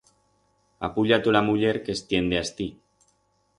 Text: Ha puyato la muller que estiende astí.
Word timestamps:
Ha 0.79 0.89
puyato 0.95 1.35
la 1.37 1.43
muller 1.51 1.75
que 1.85 1.97
estiende 1.99 2.43
astí. 2.43 2.71